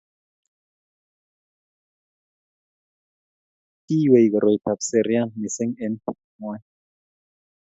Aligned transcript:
kiywei 3.85 4.27
koroitab 4.33 4.79
serian 4.89 5.29
mising' 5.39 5.77
eng' 5.85 6.01
ng'ony. 6.37 6.61